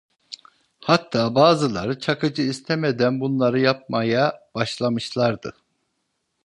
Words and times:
Hatta 0.79 1.35
bazıları 1.35 1.99
Çakıcı 1.99 2.41
istemeden 2.41 3.19
bunları 3.19 3.59
yapmaya 3.59 4.39
başlamışlardı. 4.55 5.55